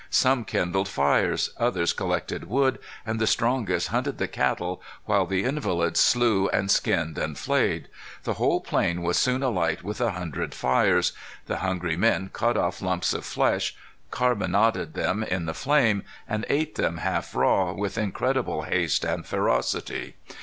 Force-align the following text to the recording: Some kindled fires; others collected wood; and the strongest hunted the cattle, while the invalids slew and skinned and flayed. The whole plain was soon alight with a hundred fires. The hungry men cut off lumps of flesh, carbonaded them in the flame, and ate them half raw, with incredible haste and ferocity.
Some 0.09 0.45
kindled 0.45 0.87
fires; 0.89 1.51
others 1.59 1.93
collected 1.93 2.49
wood; 2.49 2.79
and 3.05 3.19
the 3.21 3.27
strongest 3.27 3.89
hunted 3.89 4.17
the 4.17 4.27
cattle, 4.27 4.81
while 5.05 5.27
the 5.27 5.43
invalids 5.43 5.99
slew 5.99 6.49
and 6.49 6.71
skinned 6.71 7.19
and 7.19 7.37
flayed. 7.37 7.87
The 8.23 8.33
whole 8.33 8.61
plain 8.61 9.03
was 9.03 9.19
soon 9.19 9.43
alight 9.43 9.83
with 9.83 10.01
a 10.01 10.13
hundred 10.13 10.55
fires. 10.55 11.13
The 11.45 11.57
hungry 11.57 11.97
men 11.97 12.31
cut 12.33 12.57
off 12.57 12.81
lumps 12.81 13.13
of 13.13 13.23
flesh, 13.25 13.75
carbonaded 14.09 14.95
them 14.95 15.21
in 15.21 15.45
the 15.45 15.53
flame, 15.53 16.01
and 16.27 16.47
ate 16.49 16.73
them 16.77 16.97
half 16.97 17.35
raw, 17.35 17.71
with 17.73 17.95
incredible 17.95 18.63
haste 18.63 19.05
and 19.05 19.23
ferocity. 19.23 20.15